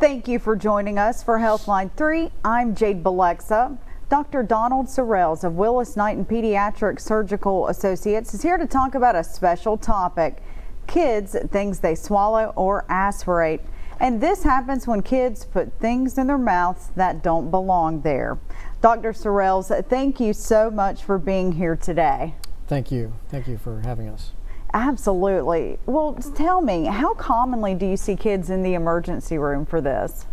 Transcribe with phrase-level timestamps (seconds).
[0.00, 2.30] Thank you for joining us for Healthline 3.
[2.42, 3.76] I'm Jade Balexa.
[4.08, 4.42] Dr.
[4.42, 9.76] Donald Sorrells of Willis Knighton Pediatric Surgical Associates is here to talk about a special
[9.76, 10.42] topic
[10.86, 13.60] kids, things they swallow or aspirate.
[14.00, 18.38] And this happens when kids put things in their mouths that don't belong there.
[18.80, 19.12] Dr.
[19.12, 22.36] Sorrells, thank you so much for being here today.
[22.68, 23.12] Thank you.
[23.28, 24.32] Thank you for having us.
[24.72, 25.78] Absolutely.
[25.86, 30.26] Well, tell me, how commonly do you see kids in the emergency room for this?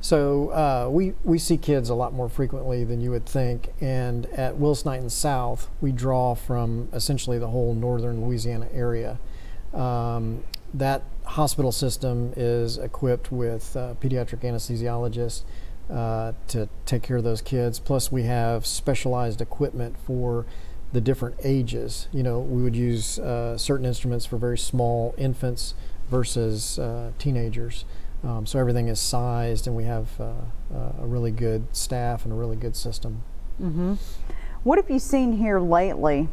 [0.00, 3.72] So uh, we, we see kids a lot more frequently than you would think.
[3.80, 9.18] And at Willis Knighton South, we draw from essentially the whole northern Louisiana area.
[9.72, 10.42] Um,
[10.74, 15.42] that hospital system is equipped with uh, pediatric anesthesiologists
[15.88, 17.78] uh, to take care of those kids.
[17.78, 20.46] Plus, we have specialized equipment for
[20.92, 22.08] the different ages.
[22.12, 25.74] You know, we would use uh, certain instruments for very small infants
[26.10, 27.84] versus uh, teenagers.
[28.24, 30.32] Um, so everything is sized, and we have uh,
[30.72, 33.22] uh, a really good staff and a really good system.
[33.60, 33.94] Mm-hmm.
[34.62, 36.28] What have you seen here lately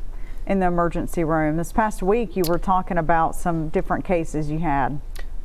[0.45, 1.57] in the emergency room?
[1.57, 5.01] This past week, you were talking about some different cases you had.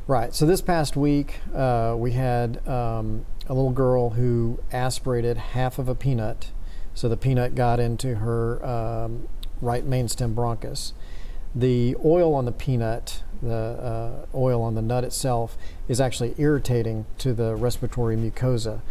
[0.07, 0.35] Right.
[0.35, 5.89] So this past week, uh, we had um, a little girl who aspirated half of
[5.89, 6.51] a peanut
[6.95, 9.27] so the peanut got into her um,
[9.61, 10.93] right main stem bronchus.
[11.53, 17.05] The oil on the peanut, the uh, oil on the nut itself, is actually irritating
[17.19, 18.81] to the respiratory mucosa.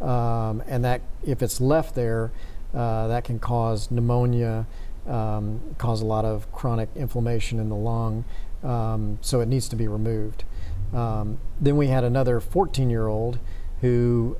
[0.00, 2.32] Um, and that, if it's left there,
[2.74, 4.66] uh, that can cause pneumonia,
[5.06, 8.24] um, cause a lot of chronic inflammation in the lung.
[8.62, 10.44] Um, so it needs to be removed.
[10.92, 13.38] Um, then we had another 14 year old
[13.80, 14.36] who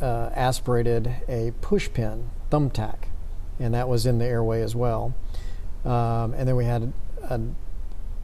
[0.00, 3.08] uh, aspirated a push pin, thumbtack,
[3.58, 5.14] and that was in the airway as well.
[5.84, 6.92] Um, and then we had
[7.22, 7.40] a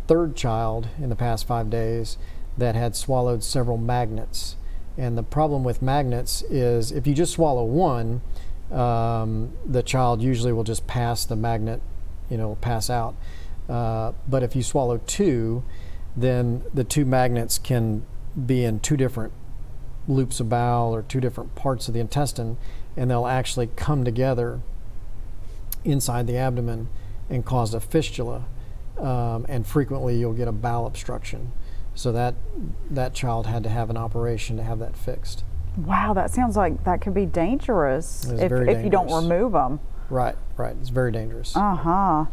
[0.07, 2.19] third child in the past five days
[2.57, 4.57] that had swallowed several magnets.
[4.97, 8.23] And the problem with magnets is if you just swallow one,
[8.73, 11.83] um, the child usually will just pass the magnet,
[12.31, 13.15] you know, pass out.
[13.69, 15.63] Uh, but if you swallow two,
[16.17, 18.05] then the two magnets can
[18.47, 19.33] be in two different
[20.09, 22.57] loops of bowel or two different parts of the intestine,
[22.97, 24.61] and they'll actually come together
[25.85, 26.89] inside the abdomen
[27.29, 28.45] and cause a fistula.
[28.99, 31.53] Um, and frequently you'll get a bowel obstruction.
[31.95, 32.35] So that
[32.91, 35.45] that child had to have an operation to have that fixed.
[35.77, 38.85] Wow, that sounds like that could be dangerous if, if dangerous.
[38.85, 39.81] you don't remove them.
[40.09, 40.77] Right, right.
[40.81, 41.57] It's very dangerous.
[41.57, 42.25] Uh huh.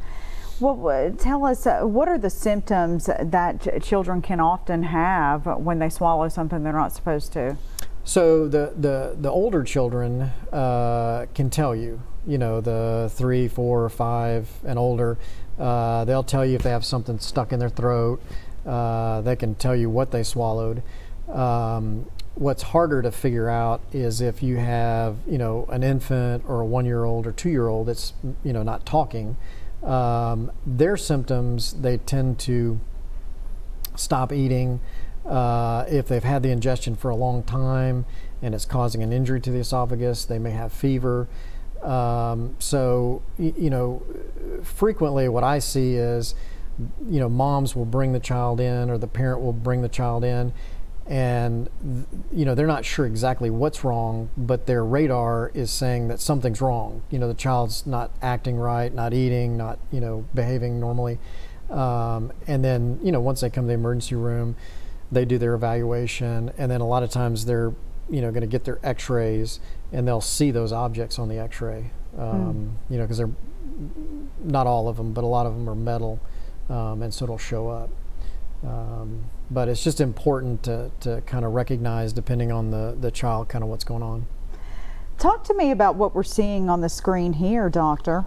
[0.60, 5.90] Well, tell us uh, what are the symptoms that children can often have when they
[5.90, 7.58] swallow something they're not supposed to?
[8.04, 13.90] So the the, the older children uh, can tell you, you know, the three, four,
[13.90, 15.18] five, and older.
[15.58, 18.22] Uh, they'll tell you if they have something stuck in their throat.
[18.66, 20.84] Uh, they can tell you what they swallowed.
[21.32, 26.62] Um, what's harder to figure out is if you have, you know, an infant or
[26.62, 28.14] a one-year-old or two-year-old that's,
[28.44, 29.38] you know, not talking
[29.84, 32.80] um, their symptoms, they tend to
[33.96, 34.80] stop eating.
[35.26, 38.06] Uh, if they've had the ingestion for a long time
[38.42, 41.28] and it's causing an injury to the esophagus, they may have fever.
[41.82, 44.04] Um, so, you know,
[44.64, 46.36] frequently what I see is,
[47.08, 50.24] you know, moms will bring the child in or the parent will bring the child
[50.24, 50.54] in
[51.06, 51.70] and
[52.32, 56.62] you know they're not sure exactly what's wrong but their radar is saying that something's
[56.62, 57.04] wrong.
[57.10, 61.20] You know the child's not acting right not eating not you know behaving normally.
[61.70, 64.56] Um, and then you know once they come to the emergency room
[65.12, 66.52] they do their evaluation.
[66.58, 67.74] And then a lot of times they're
[68.10, 69.60] you know going to get their x-rays
[69.92, 71.92] and they'll see those objects on the x-ray.
[72.18, 72.92] Um, mm.
[72.92, 73.32] you know because they're
[74.40, 76.20] not all of them but a lot of them are metal
[76.70, 77.90] um, and so it'll show up.
[78.64, 83.50] Um, but it's just important to, to kind of recognize, depending on the, the child,
[83.50, 84.26] kind of what's going on.
[85.18, 88.26] Talk to me about what we're seeing on the screen here, doctor.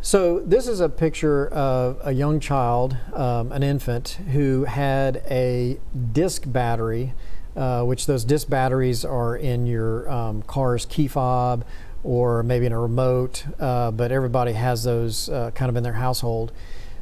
[0.00, 5.78] So this is a picture of a young child, um, an infant, who had a
[6.12, 7.14] disc battery,
[7.56, 11.64] uh, which those disc batteries are in your um, car's key fob
[12.04, 15.94] or maybe in a remote, uh, but everybody has those uh, kind of in their
[15.94, 16.52] household.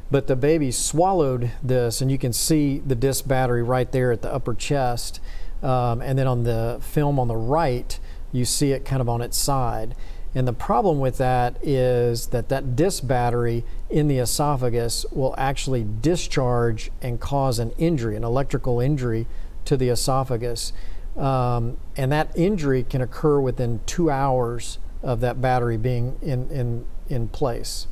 [0.09, 4.21] But the baby swallowed this, and you can see the disc battery right there at
[4.21, 5.19] the upper chest.
[5.61, 7.99] Um, and then on the film on the right,
[8.31, 9.95] you see it kind of on its side.
[10.35, 15.85] And the problem with that is that that disc battery in the esophagus will actually
[16.01, 19.25] discharge and cause an injury, an electrical injury
[19.65, 20.73] to the esophagus.
[21.15, 26.85] Um, and that injury can occur within two hours of that battery being in, in,
[27.09, 27.87] in place.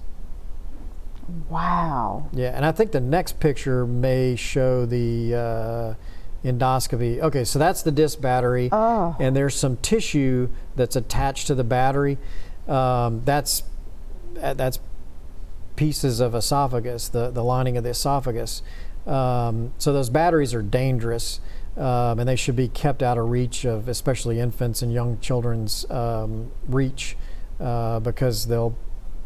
[1.50, 2.30] Wow.
[2.34, 5.94] Yeah, and I think the next picture may show the uh,
[6.48, 7.20] endoscopy.
[7.20, 9.16] Okay, so that's the disc battery, Oh.
[9.20, 12.18] and there's some tissue that's attached to the battery.
[12.68, 13.64] Um, that's
[14.42, 14.80] uh, that's
[15.76, 18.62] pieces of esophagus, the the lining of the esophagus.
[19.08, 21.40] Um, so those batteries are dangerous,
[21.78, 25.90] um, and they should be kept out of reach of especially infants and young children's
[25.92, 27.16] um, reach
[27.60, 28.76] uh, because they'll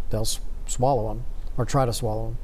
[0.09, 0.27] they'll
[0.65, 1.23] swallow them
[1.59, 2.37] or try to swallow them.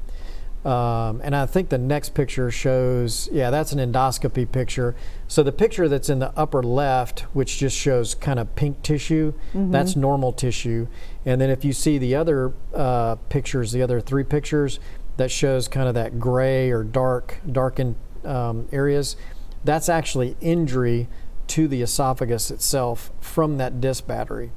[0.66, 4.96] Um, and I think the next picture shows, yeah, that's an endoscopy picture.
[5.28, 9.32] So the picture that's in the upper left, which just shows kind of pink tissue,
[9.70, 10.88] that's normal tissue.
[11.24, 14.80] And then if you see the other uh, pictures, the other three pictures,
[15.18, 19.16] that shows kind of that gray or dark, darkened um, areas,
[19.64, 21.08] that's actually injury
[21.46, 24.50] to the esophagus itself from that disc battery.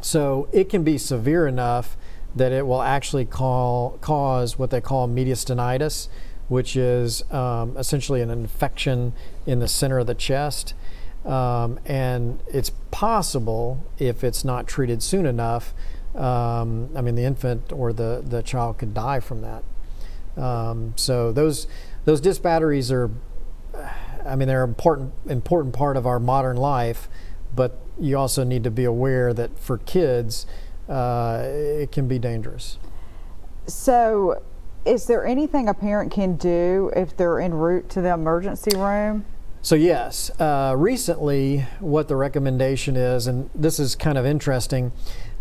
[0.00, 1.96] So it can be severe enough
[2.34, 6.08] that it will actually call, cause what they call mediastinitis,
[6.48, 9.12] which is um, essentially an infection
[9.46, 10.74] in the center of the chest.
[11.24, 15.72] Um, and it's possible, if it's not treated soon enough,
[16.14, 19.62] um, I mean, the infant or the, the child could die from that.
[20.36, 21.66] Um, so those
[22.04, 23.10] those disc batteries are,
[24.24, 27.08] I mean, they're an important important part of our modern life,
[27.54, 30.46] but you also need to be aware that for kids,
[30.92, 32.78] uh, it can be dangerous.
[33.66, 34.42] So,
[34.84, 39.24] is there anything a parent can do if they're en route to the emergency room?
[39.64, 44.90] So yes, uh, recently what the recommendation is, and this is kind of interesting,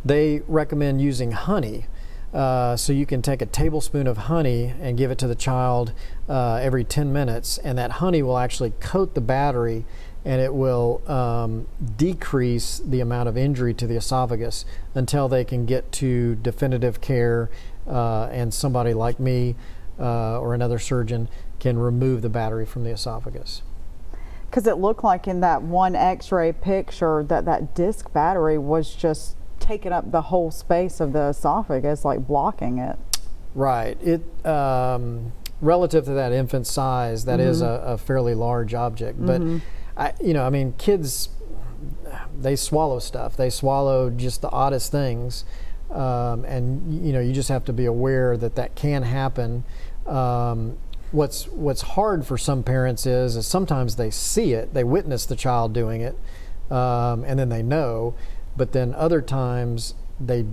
[0.05, 1.85] they recommend using honey.
[2.31, 5.91] Uh, so you can take a tablespoon of honey and give it to the child
[6.29, 9.85] uh, every 10 minutes, and that honey will actually coat the battery,
[10.23, 15.65] and it will um, decrease the amount of injury to the esophagus until they can
[15.65, 17.49] get to definitive care,
[17.87, 19.55] uh, and somebody like me
[19.99, 21.27] uh, or another surgeon
[21.59, 23.63] can remove the battery from the esophagus.
[24.49, 29.37] Because it looked like in that one X-ray picture that that disc battery was just
[29.59, 32.97] taking up the whole space of the esophagus, like blocking it.
[33.55, 33.97] Right.
[34.01, 35.31] It um,
[35.61, 39.23] relative to that infant size, that is a, a fairly large object.
[39.23, 39.41] But
[39.97, 41.29] I, you know, I mean, kids
[42.39, 43.35] they swallow stuff.
[43.35, 45.45] They swallow just the oddest things,
[45.89, 49.63] um, and you know, you just have to be aware that that can happen.
[50.05, 50.77] Um,
[51.11, 55.35] what's what's hard for some parents is, is sometimes they see it, they witness the
[55.35, 56.17] child doing it,
[56.71, 58.15] um, and then they know,
[58.55, 60.45] but then other times they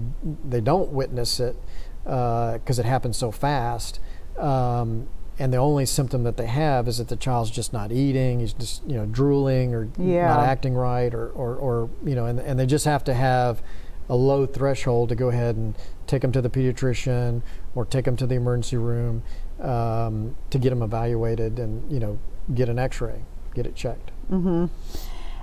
[0.44, 1.56] they don't witness it
[2.04, 4.00] because it happens so fast.
[4.38, 5.08] Um,
[5.38, 8.52] and the only symptom that they have is that the child's just not eating, he's
[8.52, 10.28] just you know drooling or Yeah.
[10.28, 13.62] not acting right, or, or, or you know, and, and they just have to have
[14.08, 15.74] a low threshold to go ahead and
[16.06, 17.42] take them to the pediatrician
[17.74, 19.22] or take them to the emergency room
[19.60, 22.18] um, to get them evaluated and you know
[22.54, 23.22] get an X-ray,
[23.54, 24.10] get it checked.
[24.30, 24.66] Mm-hmm.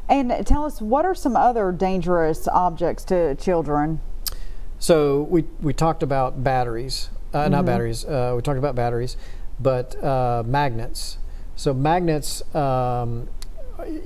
[0.07, 4.01] And tell us, what are some other dangerous objects to children?
[4.77, 8.03] So we we talked about batteries, uh, not batteries.
[8.05, 9.17] Uh, we talked about batteries,
[9.59, 11.17] but uh, magnets.
[11.55, 13.29] So magnets, um,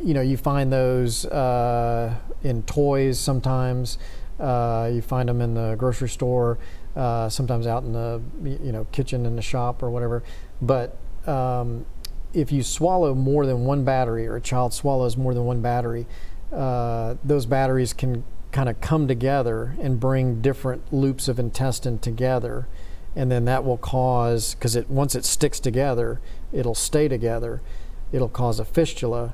[0.03, 3.97] you know, you find those uh, in toys sometimes.
[4.39, 6.57] Uh, you find them in the grocery store,
[6.95, 10.23] uh, sometimes out in the you know kitchen in the shop or whatever.
[10.61, 10.97] But
[11.27, 11.85] um,
[12.33, 16.07] if you swallow more than one battery, or a child swallows more than one battery,
[16.53, 22.67] uh, those batteries can kind of come together and bring different loops of intestine together,
[23.19, 26.21] and then that will cause because it once it sticks together,
[26.53, 27.61] it'll stay together.
[28.13, 29.33] It'll cause a fistula,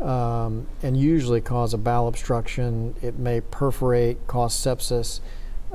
[0.00, 2.94] um, and usually cause a bowel obstruction.
[3.02, 5.20] It may perforate, cause sepsis.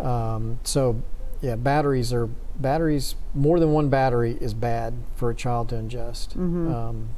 [0.04, 1.04] Um, so,
[1.42, 2.26] yeah, batteries are
[2.56, 3.14] batteries.
[3.36, 6.36] More than one battery is bad for a child to ingest.
[6.74, 7.10] Um,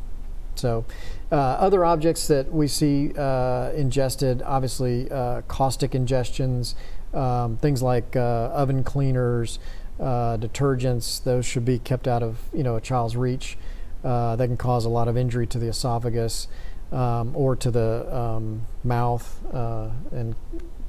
[0.55, 0.83] so,
[1.31, 6.75] uh, other objects that we see uh, ingested, obviously, uh, caustic ingestions,
[7.13, 9.57] um, things like uh, oven cleaners,
[10.00, 11.23] uh, detergents.
[11.23, 13.57] Those should be kept out of you know a child's reach.
[14.03, 16.47] Uh, they can cause a lot of injury to the esophagus
[16.91, 20.35] um, or to the um, mouth uh, and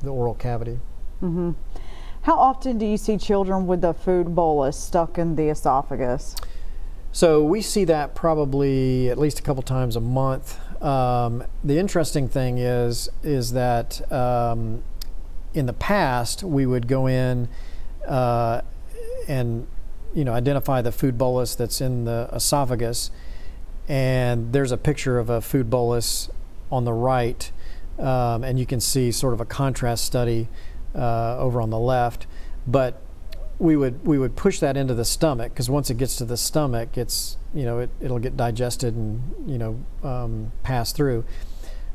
[0.01, 0.79] the oral cavity.
[2.23, 6.35] How often do you see children with the food bolus stuck in the esophagus?
[7.13, 10.59] So we see that probably at least a couple times a month.
[10.83, 14.83] Um, the interesting thing is is that um,
[15.55, 17.49] in the past we would go in
[18.07, 18.63] uh,
[19.29, 19.67] and
[20.15, 23.11] you know identify the food bolus that's in the esophagus,
[23.89, 26.31] and there's a picture of a food bolus
[26.71, 27.51] on the right,
[27.99, 30.49] um, and you can see sort of a contrast study
[30.95, 32.27] uh, over on the left,
[32.67, 33.01] but
[33.59, 36.37] we would we would push that into the stomach because once it gets to the
[36.37, 41.25] stomach, it's you know it, it'll get digested and you know um, pass through.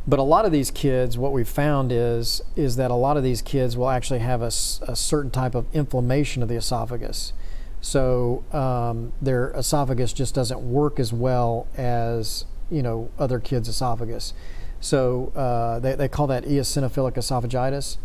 [0.08, 3.24] But a lot of these kids, what we've found is is that a lot of
[3.24, 7.34] these kids will actually have a certain type of inflammation of the esophagus.
[7.82, 14.34] So um, their esophagus just doesn't work as well as you know other kids' esophagus.
[14.82, 17.98] So uh, they, they call that eosinophilic esophagitis.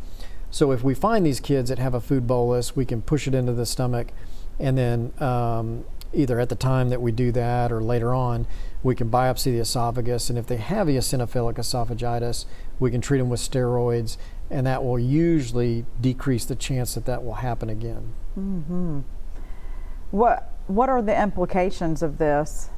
[0.51, 3.35] So if we find these kids that have a food bolus, we can push it
[3.35, 4.09] into the stomach,
[4.59, 5.85] and then um,
[6.15, 8.47] either at the time that we do that or later on,
[8.83, 10.31] we can biopsy the esophagus.
[10.31, 12.45] And if they have eosinophilic esophagitis,
[12.79, 14.17] we can treat them with steroids,
[14.51, 18.13] and that will usually decrease the chance that that will happen again.
[18.39, 19.01] Mm-hmm.
[20.11, 22.71] What What are the implications of this?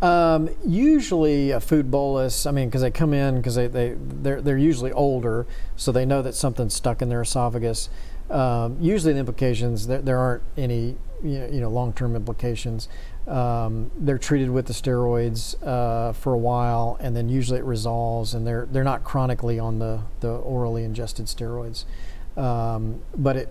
[0.00, 2.46] Um, usually a food bolus.
[2.46, 6.06] I mean, because they come in because they they they're they're usually older, so they
[6.06, 7.88] know that something's stuck in their esophagus.
[8.30, 12.88] Um, usually the implications there, there aren't any you know, long-term implications.
[13.26, 18.34] Um, they're treated with the steroids uh, for a while, and then usually it resolves,
[18.34, 21.84] and they're they're not chronically on the the orally ingested steroids.
[22.36, 23.48] Um, but it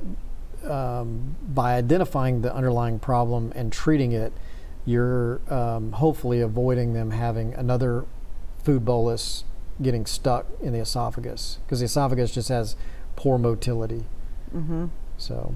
[0.65, 4.33] um, by identifying the underlying problem and treating it,
[4.85, 8.05] you're um, hopefully avoiding them having another
[8.63, 9.43] food bolus
[9.81, 12.75] getting stuck in the esophagus because the esophagus just has
[13.15, 14.05] poor motility.
[14.55, 14.85] Mm-hmm.
[15.17, 15.55] So,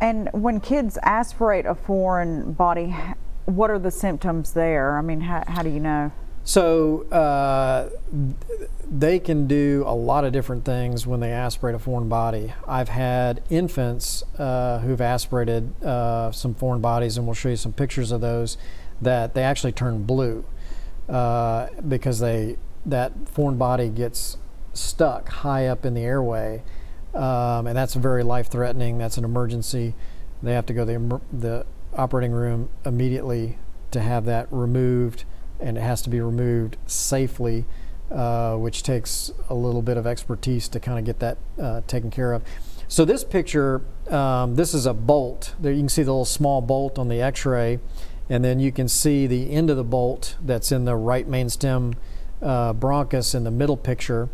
[0.00, 2.94] And when kids aspirate a foreign body,
[3.46, 4.98] what are the symptoms there?
[4.98, 6.12] I mean, how, how do you know?
[6.46, 7.90] so uh,
[8.88, 12.54] they can do a lot of different things when they aspirate a foreign body.
[12.68, 17.72] I've had infants uh, who've aspirated uh, some foreign bodies, and we'll show you some
[17.72, 18.58] pictures of those
[19.02, 20.44] that they actually turn blue
[21.08, 24.36] uh, because they that foreign body gets
[24.72, 26.62] stuck high up in the airway,
[27.16, 28.98] um, and that's very life-threatening.
[28.98, 29.94] That's an emergency.
[30.42, 33.58] They have to go to the, the operating room immediately
[33.90, 35.24] to have that removed,
[35.58, 37.64] and it has to be removed safely,
[38.10, 42.10] uh, which takes a little bit of expertise to kind of get that uh, taken
[42.10, 42.42] care of.
[42.88, 45.54] So this picture, um, this is a bolt.
[45.60, 47.80] There you can see the little small bolt on the X-ray,
[48.28, 51.48] and then you can see the end of the bolt that's in the right main
[51.48, 51.94] stem
[52.42, 54.28] uh, bronchus in the middle picture,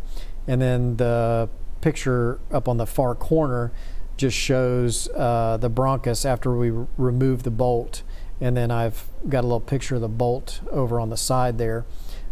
[0.47, 1.49] and then the
[1.83, 3.73] picture up on the far corner
[4.15, 8.03] just shows uh, the bronchus after we r- remove the bolt,
[8.39, 11.85] and then I've got a little picture of the bolt over on the side there.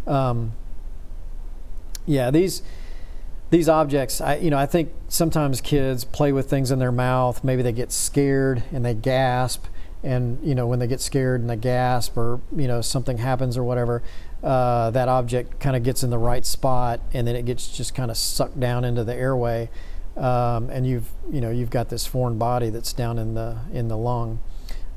[0.06, 0.52] Um,
[2.06, 2.62] yeah, these
[3.50, 7.44] these objects, I, you know, I think sometimes kids play with things in their mouth.
[7.44, 9.66] Maybe they get scared and they gasp,
[10.02, 13.58] and you know, when they get scared and they gasp, or you know, something happens
[13.58, 14.02] or whatever,
[14.42, 17.94] uh, that object kind of gets in the right spot, and then it gets just
[17.94, 19.70] kind of sucked down into the airway,
[20.16, 23.88] um, and you've, you know, you've got this foreign body that's down in the in
[23.88, 24.40] the lung.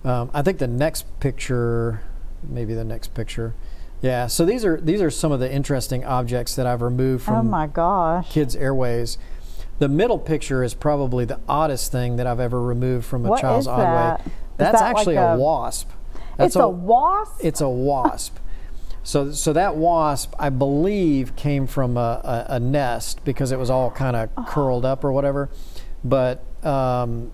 [0.03, 2.01] Um, I think the next picture,
[2.43, 3.53] maybe the next picture.
[4.01, 7.35] Yeah, so these are these are some of the interesting objects that I've removed from
[7.35, 8.29] oh my gosh.
[8.31, 9.17] kids' airways.
[9.79, 13.41] The middle picture is probably the oddest thing that I've ever removed from a What
[13.41, 14.19] child's is that?
[14.19, 14.25] way.
[14.25, 15.89] Is That's that like actually a, a- wasp.
[16.37, 17.41] That's it's a, wasp?
[17.43, 18.37] It's a wasp.
[19.05, 23.69] So so that wasp, I believe, came from a, a, a nest because it was
[23.69, 25.51] all kind of curled up or whatever.
[26.03, 27.31] But um,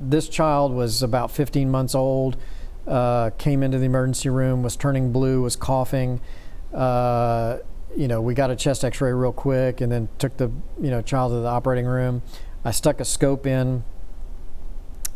[0.00, 2.36] this child was about 15 months old.
[2.84, 6.20] Uh, came into the emergency room, was turning blue, was coughing.
[6.74, 7.58] Uh,
[7.96, 10.50] you know, we got a chest X-ray real quick, and then took the
[10.80, 12.22] you know child to the operating room.
[12.64, 13.84] I stuck a scope in,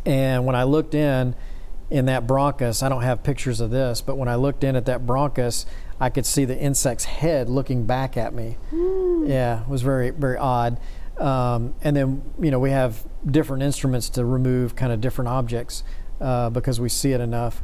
[0.05, 1.35] and when I looked in,
[1.93, 4.87] in that bronchus, I don't have pictures of this, but when I looked in at
[4.87, 5.67] that bronchus,
[5.99, 8.57] I could see the insect's head looking back at me.
[8.71, 10.79] Yeah, it was very very odd.
[11.19, 15.83] Um, and then you know we have different instruments to remove kind of different objects
[16.19, 17.61] uh, because we see it enough.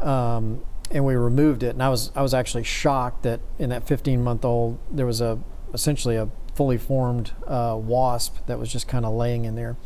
[0.00, 3.86] Um, and we removed it, and I was I was actually shocked that in that
[3.86, 5.38] 15 month old there was a
[5.72, 9.76] essentially a fully formed uh, wasp that was just kind of laying in there.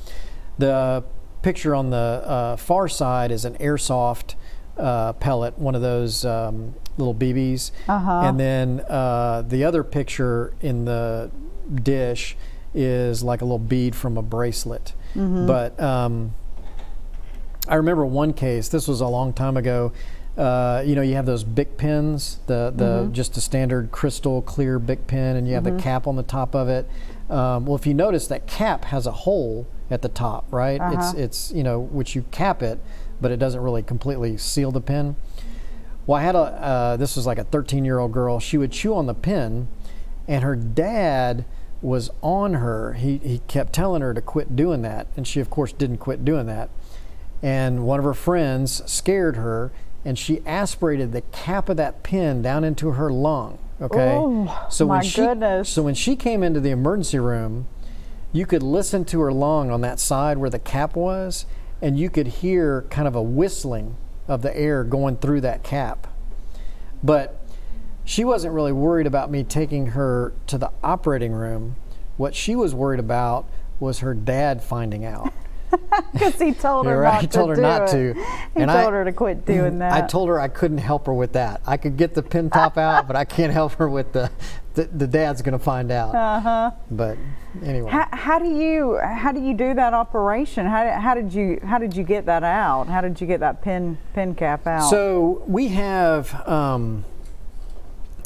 [0.56, 1.04] The
[1.44, 4.34] picture on the uh, far side is an airsoft
[4.78, 8.22] uh, pellet, one of those um, little BBs, Uh-huh.
[8.24, 11.30] and then uh, the other picture in the
[11.82, 12.36] dish
[12.74, 14.94] is like a little bead from a bracelet.
[15.14, 16.34] But um,
[17.68, 18.68] I remember one case.
[18.68, 19.92] This was a long time ago.
[20.36, 24.80] Uh, you know, you have those Bic pens, the the just a standard crystal clear
[24.80, 26.88] Bic pen, and you have the cap on the top of it.
[27.30, 30.80] Um, well, if you notice, that cap has a hole at the top, right?
[30.92, 31.14] It's Uh-huh.
[31.16, 32.78] it's you know which you cap it,
[33.20, 35.16] but it doesn't really completely seal the pin.
[36.06, 38.38] Well, I had a uh, this was like a 13 year old girl.
[38.40, 39.68] She would chew on the pen,
[40.28, 41.44] and her dad
[41.82, 42.94] was on her.
[42.94, 46.24] He, he kept telling her to quit doing that, and she, of course, didn't quit
[46.24, 46.70] doing that.
[47.42, 49.70] And one of her friends scared her,
[50.02, 53.58] and she aspirated the cap of that pin down into her lung.
[53.82, 55.68] Okay, Oh, so my when she goodness.
[55.68, 57.66] so when she came into the emergency room,
[58.34, 61.46] you could listen to her lung on that side where the cap was,
[61.80, 63.96] and you could hear kind of a whistling
[64.28, 66.06] of the air going through that cap.
[67.02, 67.40] But
[68.04, 71.76] she wasn't really worried about me taking her to the operating room.
[72.16, 73.48] What she was worried about
[73.80, 75.32] was her dad finding out.
[76.12, 78.14] Because he told her right, not he told to her not to.
[78.14, 78.20] He
[78.62, 79.92] And told I- her to quit doing that.
[79.92, 81.62] I told her I couldn't help her with that.
[81.66, 84.30] I could get the pin top out, but I can't help her with the
[84.74, 86.14] the, the dad's going to find out.
[86.14, 86.70] Uh huh.
[86.90, 87.16] But
[87.62, 87.90] anyway.
[87.90, 90.66] How, how do you how do you do that operation?
[90.66, 92.88] How, did- how did you how did you get that out?
[92.88, 94.90] How did you get that pin pin cap out?
[94.90, 97.04] So we have um,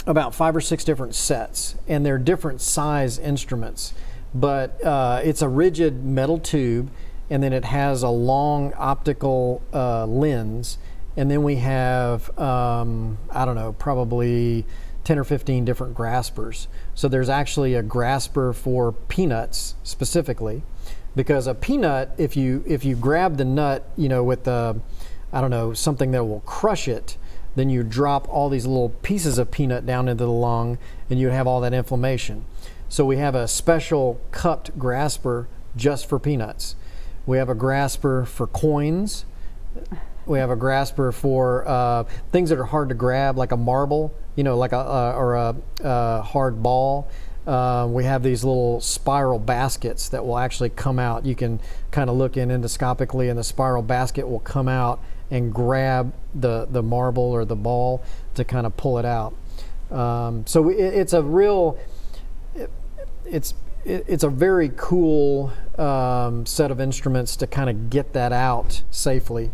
[0.06, 3.92] about five or six different sets, and they're different size instruments.
[4.34, 6.90] But uh, it's a rigid metal tube,
[7.30, 10.78] and then it has a long optical uh, lens,
[11.16, 14.64] and then we have um, I don't know, probably
[15.08, 16.68] 10 or 15 different graspers.
[16.94, 20.64] So there's actually a grasper for peanuts specifically
[21.16, 24.78] because a peanut if you if you grab the nut you know with the
[25.32, 27.16] i don't know something that will crush it
[27.54, 30.76] then you drop all these little pieces of peanut down into the lung
[31.08, 32.44] and you have all that inflammation.
[32.90, 36.76] So we have a special cupped grasper just for peanuts.
[37.24, 39.24] We have a grasper for coins.
[40.26, 44.14] We have a grasper for uh, things that are hard to grab, like a marble,
[44.38, 47.08] you know, like a uh, or a, uh hard ball.
[47.44, 51.26] Uh, we have these little spiral baskets that will actually come out.
[51.26, 51.58] You can
[51.90, 56.68] kind of look in endoscopically, and the spiral basket will come out and grab the
[56.70, 58.00] the marble or the ball
[58.34, 59.34] to kind of pull it out.
[59.90, 61.76] Um, so it, it's a real
[63.24, 63.54] it's
[63.84, 68.84] it, it's a very cool um, set of instruments to kind of get that out
[68.92, 69.50] safely.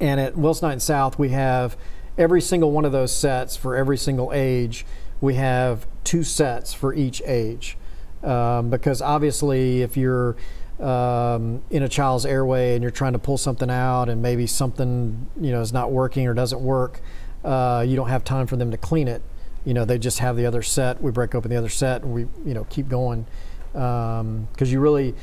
[0.00, 1.76] And at Willis Knighton South, we have
[2.18, 4.84] every single one of those sets for every single age.
[5.20, 7.78] We have two sets for each age,
[8.22, 10.36] um, because obviously, if you're
[10.80, 15.28] um, in a child's airway and you're trying to pull something out, and maybe something
[15.40, 17.00] you know is not working or doesn't work,
[17.44, 19.22] uh, you don't have time for them to clean it
[19.64, 22.14] you know they just have the other set we break open the other set and
[22.14, 23.26] we you know keep going
[23.72, 25.14] because you really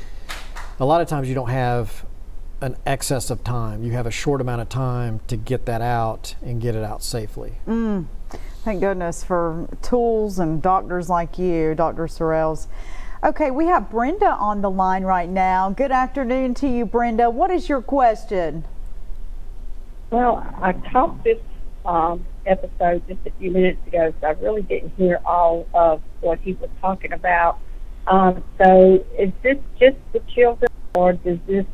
[0.78, 2.06] a lot of times you don't have
[2.60, 6.34] an excess of time you have a short amount of time to get that out
[6.42, 7.54] and get it out safely
[8.66, 12.08] Thank goodness for tools and doctors like you, Dr.
[12.08, 12.66] Sorrells.
[13.22, 15.70] Okay, we have Brenda on the line right now.
[15.70, 17.30] Good afternoon to you, Brenda.
[17.30, 18.64] What is your question?
[20.10, 21.38] Well, I caught this
[21.84, 26.40] um, episode just a few minutes ago, so I really didn't hear all of what
[26.40, 27.60] he was talking about.
[28.08, 31.66] Um, so, is this just the children, or does this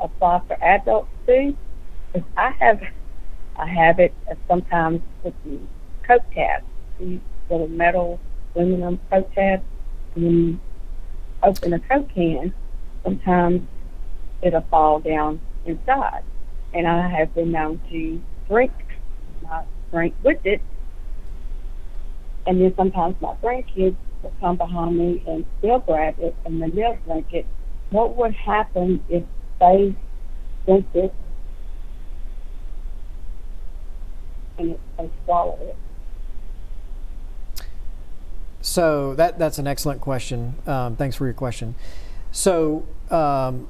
[0.00, 1.56] apply for adults too?
[2.12, 2.82] 'Cause I have,
[3.56, 4.14] I have it
[4.48, 5.58] sometimes with the
[6.02, 6.64] Coke tabs,
[6.98, 8.20] these little metal
[8.54, 9.62] aluminum Coke tabs.
[10.14, 10.60] When you
[11.42, 12.52] open a Coke can,
[13.02, 13.62] sometimes
[14.42, 16.22] it'll fall down inside
[16.74, 18.72] and I have been known to drink,
[19.42, 20.60] not drink with it.
[22.46, 26.72] And then sometimes my grandkids will come behind me and they'll grab it and then
[26.74, 27.46] they'll drink it.
[27.90, 29.22] What would happen if
[29.62, 29.94] they
[30.66, 31.14] drink it
[34.58, 35.76] and they swallow it?
[38.60, 40.54] So that that's an excellent question.
[40.66, 41.74] Um, thanks for your question.
[42.30, 43.68] So um,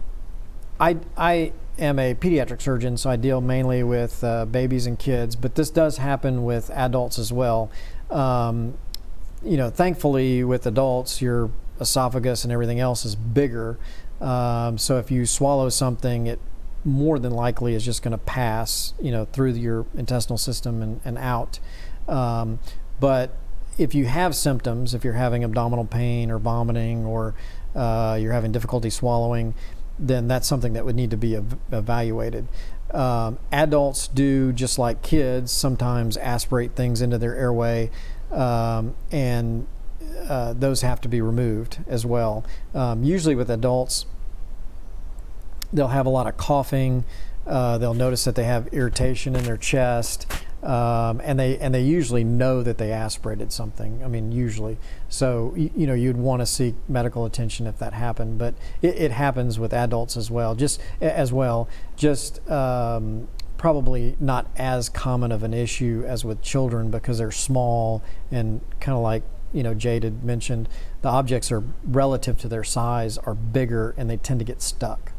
[0.79, 5.35] I I am a pediatric surgeon, so I deal mainly with uh, babies and kids,
[5.37, 7.71] but this does happen with adults as well.
[8.11, 8.75] Um,
[9.43, 11.51] you know, thankfully with adults, your
[11.81, 13.79] esophagus and everything else is bigger.
[14.23, 16.39] Um, so if you swallow something, it
[16.85, 21.01] more than likely is just going to pass, you know, through your intestinal system and,
[21.05, 21.59] and out.
[22.09, 22.59] Um,
[23.01, 23.37] but
[23.79, 27.35] if you have symptoms, if you're having abdominal pain or vomiting or
[27.75, 29.55] uh, you're having difficulty swallowing,
[29.99, 32.49] then that's something that would need to be ev- evaluated.
[32.91, 37.91] Um, adults do just like kids sometimes aspirate things into their airway,
[38.31, 39.67] um, and
[40.29, 42.45] uh, those have to be removed as well.
[42.75, 44.07] Um, usually with adults,
[45.73, 47.05] they'll have a lot of coughing.
[47.47, 50.31] Uh, they'll notice that they have irritation in their chest,
[50.63, 54.01] um, and they and they usually know that they aspirated something.
[54.05, 54.79] I mean, usually.
[55.09, 58.97] So you, you know you'd want to seek medical attention if that happened, but it,
[58.97, 60.55] it happens with adults as well.
[60.55, 66.91] Just as well, just um, probably not as common of an issue as with children
[66.91, 70.69] because they're small and kind of like you know Jade had mentioned,
[71.03, 75.13] the objects are relative to their size are bigger and they tend to get stuck.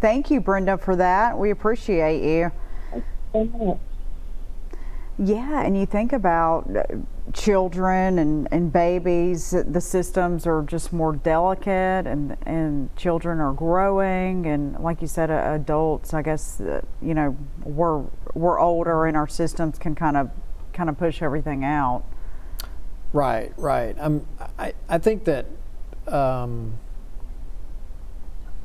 [0.00, 1.36] Thank you, Brenda, for that.
[1.38, 2.50] We appreciate you.
[5.22, 6.82] Yeah, and you think about uh,
[7.34, 14.46] children and, and babies, the systems are just more delicate, and, and children are growing,
[14.46, 19.14] and like you said, uh, adults, I guess, uh, you know, we're we're older, and
[19.14, 20.30] our systems can kind of
[20.72, 22.02] kind of push everything out.
[23.12, 23.94] Right, right.
[24.00, 24.26] Um,
[24.58, 25.44] I, I think that
[26.08, 26.78] um,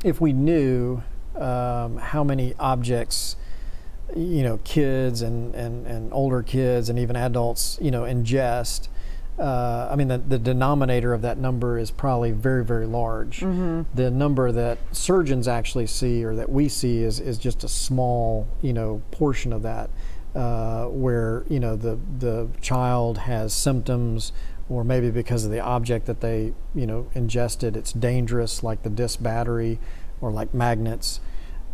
[0.06, 1.04] if we knew
[1.38, 3.36] um, how many objects,
[4.16, 8.88] you know, kids and, and, and older kids and even adults, you know, ingest,
[9.38, 13.42] uh, I mean, the, the denominator of that number is probably very, very large.
[13.94, 18.48] The number that surgeons actually see or that we see is, is just a small,
[18.62, 19.90] you know, portion of that,
[20.36, 24.32] uh, where, you know, the, the child has symptoms
[24.70, 28.90] or maybe because of the object that they, you know, ingested, it's dangerous, like the
[28.90, 29.80] disc battery
[30.22, 31.20] or like magnets.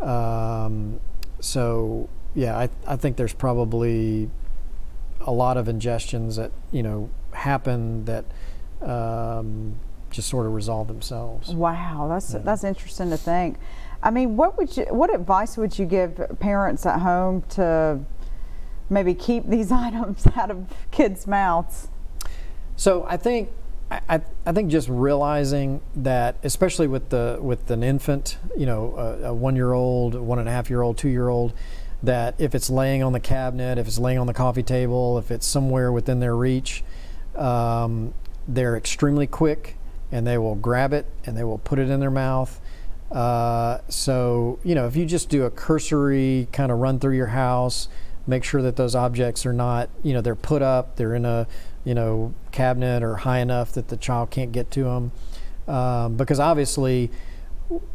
[0.00, 1.00] Um,
[1.40, 4.30] so, yeah, I, I think there's probably
[5.20, 8.24] a lot of ingestions that you know happen that
[8.80, 9.78] um,
[10.10, 11.54] just sort of resolve themselves.
[11.54, 13.58] Wow, that's that's interesting to think.
[14.02, 18.00] I mean, what would you what advice would you give parents at home to
[18.90, 21.88] maybe keep these items out of kids' mouths?
[22.76, 23.50] So I think
[24.08, 29.28] I, I, think just realizing that, especially with the with an infant, you know, a,
[29.28, 31.52] a one year old, one and a half year old, two year old,
[32.02, 35.30] that if it's laying on the cabinet, if it's laying on the coffee table, if
[35.30, 36.82] it's somewhere within their reach,
[37.36, 38.14] um,
[38.48, 39.76] they're extremely quick
[40.10, 42.60] and they will grab it and they will put it in their mouth.
[43.10, 47.26] Uh, so, you know, if you just do a cursory kind of run through your
[47.26, 47.88] house,
[48.26, 51.46] make sure that those objects are not, you know, they're put up, they're in a,
[51.84, 55.12] you know, cabinet or high enough that the child can't get to them.
[55.68, 57.10] Um, because obviously,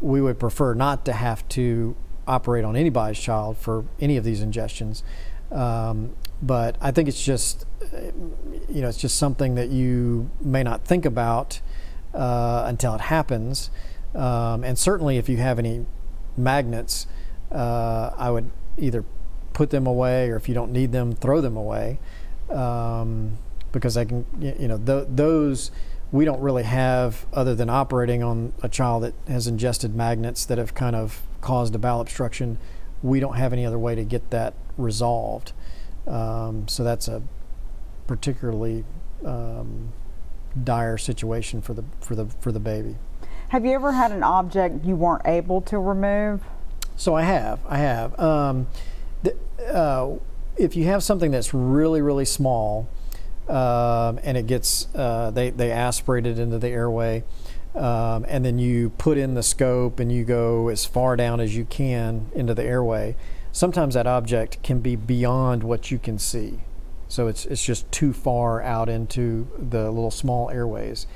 [0.02, 1.96] we would prefer not to have to
[2.28, 5.04] operate on anybody's child for any of these ingestions.
[5.52, 8.12] Um, but I think it's just, uh,
[8.70, 11.62] you know, it's just something that you may not think about
[12.14, 13.70] uh, until it happens.
[14.14, 15.86] Um, and certainly, if you have any
[16.36, 17.08] magnets,
[17.52, 19.04] uh, I would either
[19.54, 22.00] put them away or if you don't need them, throw them away.
[22.50, 23.38] Um,
[23.72, 25.72] because I can, you know, th- those
[26.12, 30.58] we don't really have other than operating on a child that has ingested magnets that
[30.58, 32.58] have kind of caused a bowel obstruction.
[33.04, 35.52] We don't have any other way to get that resolved.
[36.08, 37.22] Um, so that's a
[38.08, 38.86] particularly
[39.26, 39.92] um,
[40.64, 42.96] dire situation for the for the for the baby.
[43.50, 46.42] Have you ever had an object you weren't able to remove?
[46.98, 48.20] So I have, I have.
[48.20, 48.68] Um,
[49.24, 49.36] the,
[49.72, 50.18] uh,
[50.58, 52.90] if you have something that's really, really small,
[53.48, 57.24] um, and it gets, uh, they they aspirate it into the airway,
[57.76, 61.56] um, and then you put in the scope and you go as far down as
[61.56, 63.16] you can into the airway.
[63.52, 66.60] Sometimes that object can be beyond what you can see,
[67.08, 71.08] so it's it's just too far out into the little small airways.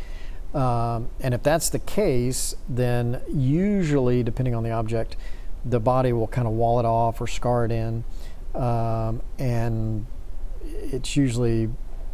[0.54, 5.16] Um, and if that's the case, then usually, depending on the object,
[5.64, 8.04] the body will kind of wall it off or scar it in,
[8.56, 10.06] um, and
[10.64, 11.70] it's usually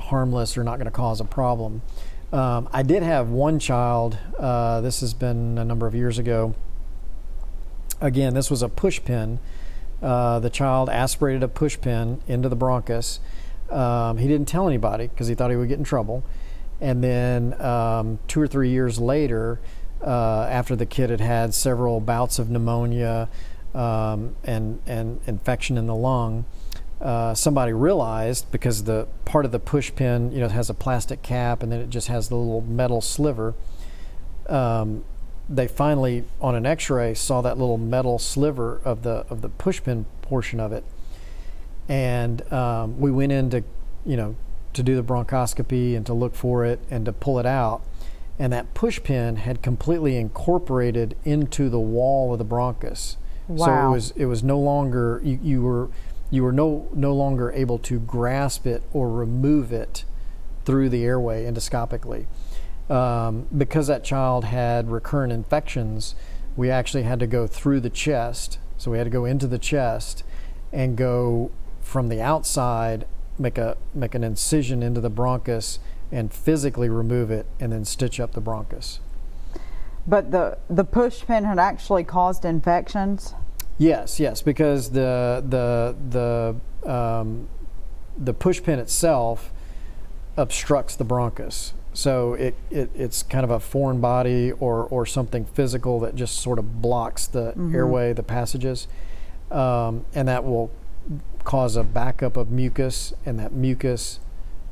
[0.08, 1.82] harmless or not going to cause a problem.
[2.34, 4.18] Um, I did have one child.
[4.38, 6.56] Uh, this has been a number of years ago.
[8.02, 9.40] Again, this was a push pin.
[10.02, 13.20] Uh, the child aspirated a push pin into the bronchus.
[13.72, 16.24] Um, he didn't tell anybody because he thought he would get in trouble.
[16.80, 19.60] And then um, two or three years later,
[20.06, 23.30] uh, after the kid had had several bouts of pneumonia
[23.74, 26.46] um, and, and infection in the lung,
[27.02, 31.22] uh, somebody realized because the part of the push pin, you know, has a plastic
[31.22, 33.54] cap and then it just has the little metal sliver.
[34.48, 35.04] Um,
[35.50, 39.82] they finally, on an X-ray, saw that little metal sliver of the of the push
[39.82, 40.84] pin portion of it,
[41.88, 43.64] and um, we went in to,
[44.06, 44.36] you know,
[44.74, 47.82] to do the bronchoscopy and to look for it and to pull it out,
[48.38, 53.16] and that push pin had completely incorporated into the wall of the bronchus.
[53.48, 55.90] So it was it was no longer you, you were
[56.30, 60.04] you were no no longer able to grasp it or remove it
[60.66, 62.26] through the airway endoscopically.
[62.90, 66.16] Um, because that child had recurrent infections,
[66.56, 68.60] we actually had to go through the chest.
[68.78, 70.24] So we had to go into the chest
[70.72, 73.08] and go from the outside,
[73.40, 75.80] make a make an incision into the bronchus,
[76.12, 79.00] and physically remove it, and then stitch up the bronchus.
[80.06, 83.34] But the the push pin had actually caused infections.
[83.78, 85.96] Yes, yes, because the the
[86.84, 87.48] the um,
[88.18, 89.52] the push pin itself
[90.36, 91.74] obstructs the bronchus.
[91.94, 96.40] So it, it it's kind of a foreign body or, or something physical that just
[96.40, 98.88] sort of blocks the airway, the passages,
[99.50, 100.70] um, and that will
[101.44, 104.20] cause a backup of mucus, and that mucus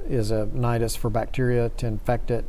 [0.07, 2.45] is a nidus for bacteria to infect it,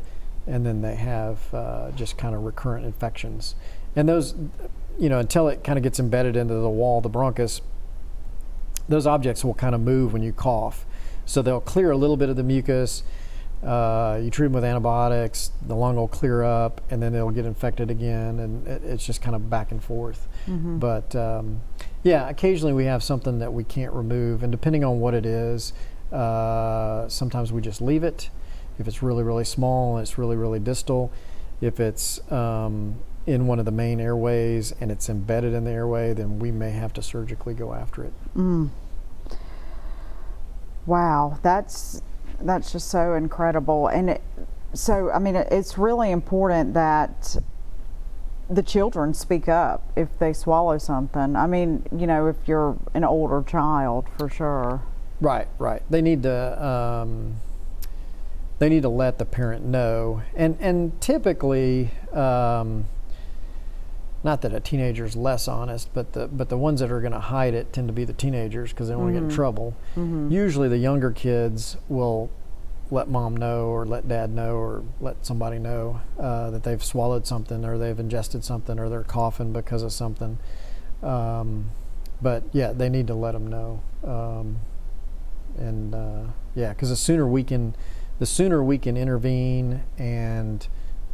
[0.47, 3.55] and then they have uh, just kind of recurrent infections.
[3.95, 4.35] And those,
[4.99, 7.61] you know, until it kind of gets embedded into the wall, of the bronchus,
[8.89, 10.87] those objects will kind of move when you cough.
[11.25, 13.03] So they'll clear a little bit of the mucus.
[13.65, 17.47] Uh, you treat them with antibiotics, the lung will clear up, and then they'll get
[17.47, 20.29] infected again, and it, it's just kind of back and forth.
[20.79, 21.63] But um,
[22.05, 25.73] yeah, occasionally we have something that we can't remove, and depending on what it is,
[26.13, 28.31] uh, sometimes we just leave it.
[28.79, 31.11] If it's really, really small and it's really, really distal,
[31.61, 36.13] if it's um, in one of the main airways and it's embedded in the airway,
[36.13, 38.13] then we may have to surgically go after it.
[40.87, 42.01] Wow, that's
[42.41, 43.89] that's just so incredible.
[43.89, 44.23] And it,
[44.73, 47.37] so, I mean, it, it's really important that
[48.49, 51.35] the children speak up if they swallow something.
[51.35, 54.83] I mean, you know, if you're an older child, for sure.
[55.21, 55.83] Right, right.
[55.91, 57.37] They need to um,
[58.59, 62.85] they need to let the parent know, and and typically, um,
[64.25, 67.21] not that a teenager's less honest, but the but the ones that are going to
[67.21, 69.77] hide it tend to be the teenagers because they don't want to get in trouble.
[70.31, 72.31] Usually, the younger kids will
[72.91, 77.27] let mom know or let dad know or let somebody know uh, that they've swallowed
[77.27, 80.39] something or they've ingested something or they're coughing because of something.
[81.03, 81.71] Um,
[82.23, 83.83] but yeah, they need to let them know.
[84.05, 84.59] Um,
[85.59, 86.23] and uh,
[86.55, 87.75] yeah, because the sooner we can,
[88.19, 90.67] the sooner we can intervene and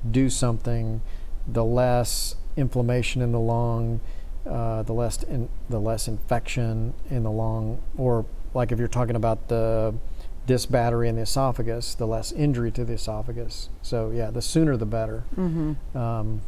[0.08, 1.00] do something,
[1.46, 4.00] the less inflammation in the lung,
[4.46, 9.16] uh, the less in, the less infection in the lung, or like if you're talking
[9.16, 9.94] about the
[10.46, 13.68] disc battery in the esophagus, the less injury to the esophagus.
[13.82, 15.24] So yeah, the sooner the better.
[15.94, 16.42] Um,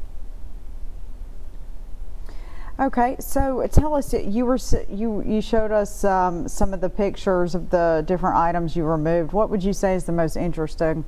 [2.77, 7.55] Okay, so tell us, you were you you showed us um, some of the pictures
[7.55, 9.33] of the different items you removed.
[9.33, 11.05] What would you say is the most interesting?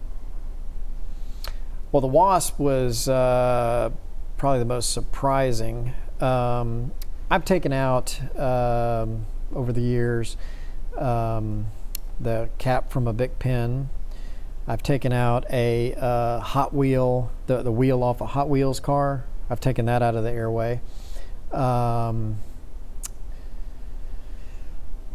[1.91, 3.91] Well, the wasp was uh,
[4.37, 5.95] probably the most surprising.
[6.21, 6.93] Um,
[7.31, 10.37] I've taken out um, over the years
[10.97, 11.67] um,
[12.21, 13.89] the cap from a Bic pen.
[14.69, 19.25] I've taken out a uh, Hot Wheel, the, the wheel off a Hot Wheels car.
[19.49, 20.81] I've taken that out of the airway.
[21.53, 22.39] Um,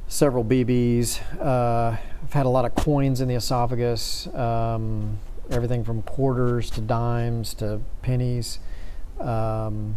[0.07, 1.19] several BBs.
[1.39, 6.81] Uh, I've had a lot of coins in the esophagus, um, everything from quarters to
[6.81, 8.59] dimes to pennies.
[9.19, 9.95] Um,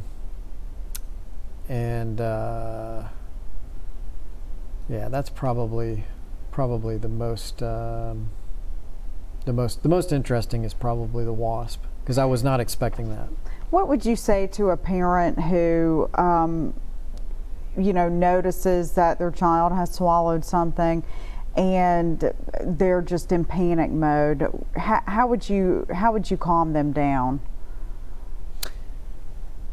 [1.69, 3.05] and uh,
[4.89, 6.05] yeah, that's probably
[6.51, 8.31] probably the most um,
[9.45, 13.29] the most the most interesting is probably the wasp because I was not expecting that.
[13.71, 16.75] What would you say to a parent who, um,
[17.77, 21.03] you know, notices that their child has swallowed something
[21.57, 24.47] and they're just in panic mode?
[24.77, 27.41] How, how would you how would you calm them down?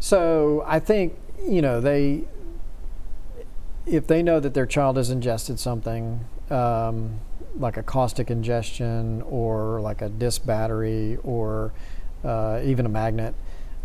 [0.02, 1.16] So I think
[1.48, 2.24] you know they,
[3.86, 7.20] if they know that their child has ingested something um,
[7.58, 11.72] like a caustic ingestion or like a disc battery or
[12.24, 13.36] uh, even a magnet,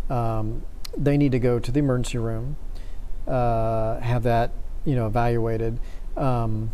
[0.08, 0.62] um,
[0.96, 2.56] they need to go to the emergency room,
[3.28, 4.52] uh, have that
[4.86, 5.78] you know evaluated,
[6.16, 6.72] um,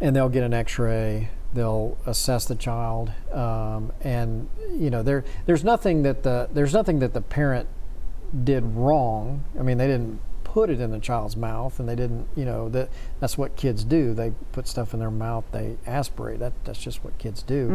[0.00, 1.28] and they'll get an X-ray.
[1.52, 6.98] They'll assess the child, um, and you know there there's nothing that the there's nothing
[7.00, 7.68] that the parent
[8.44, 9.44] did wrong.
[9.58, 12.68] I mean, they didn't put it in the child's mouth, and they didn't, you know,
[12.70, 12.90] that
[13.20, 14.12] that's what kids do.
[14.14, 16.40] They put stuff in their mouth, they aspirate.
[16.40, 17.70] That that's just what kids do.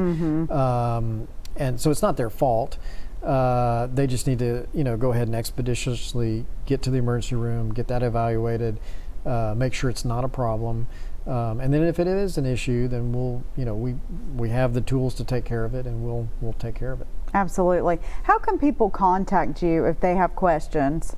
[0.51, 2.77] Um, and so it's not their fault.
[3.23, 7.35] Uh, they just need to, you know, go ahead and expeditiously get to the emergency
[7.35, 8.79] room, get that evaluated,
[9.25, 10.87] uh, make sure it's not a problem.
[11.25, 13.95] Um, and then if it is an issue, then we'll, you know, we
[14.35, 17.01] we have the tools to take care of it, and we'll we'll take care of
[17.01, 17.07] it.
[17.37, 17.99] Absolutely.
[18.23, 21.15] How can people contact you if they have questions?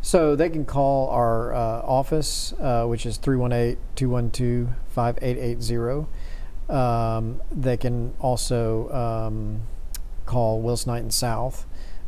[0.00, 6.06] So they can call our uh, office, uh, which is 318 212 5880.
[6.70, 9.60] Um, They can also um,
[10.24, 11.66] call Willis Knighton South,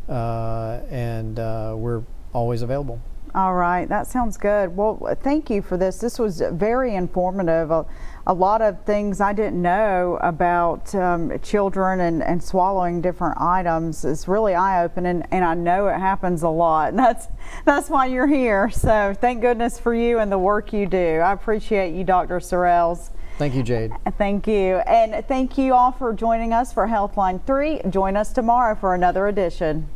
[0.08, 3.02] uh, and uh, we're always available.
[3.38, 4.77] All right, that sounds good.
[4.77, 5.98] Well, thank you for this.
[5.98, 7.70] This was very informative.
[7.70, 7.87] A,
[8.27, 14.05] a lot of things I didn't know about um, children and, and swallowing different items
[14.05, 16.88] is really eye opening, and I know it happens a lot.
[16.88, 17.29] And that's
[17.64, 18.70] that's why you're here.
[18.70, 21.20] So thank goodness for you and the work you do.
[21.20, 22.40] I appreciate you, Dr.
[22.40, 23.11] Sorrells.
[23.37, 23.92] Thank you, Jade.
[24.18, 27.83] Thank you, and thank you all for joining us for Healthline 3.
[27.88, 29.88] Join us tomorrow for another edition.